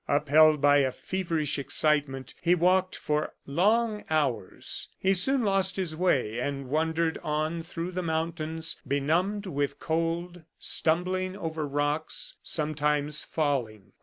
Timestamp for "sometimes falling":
12.41-13.91